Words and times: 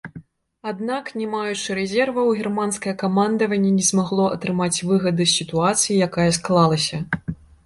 Аднак, 0.69 1.09
не 1.19 1.27
маючы 1.33 1.75
рэзерваў, 1.79 2.31
германскае 2.39 2.93
камандаванне 3.03 3.71
не 3.77 3.85
змагло 3.91 4.25
атрымаць 4.39 4.83
выгады 4.93 5.23
з 5.27 5.31
сітуацыі, 5.37 6.01
якая 6.09 6.29
склалася. 6.41 6.97